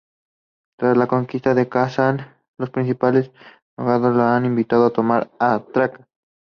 [0.79, 3.29] Tras la conquista de Kazán, los príncipes
[3.77, 6.07] nogayos le habían invitado a tomar Astracán.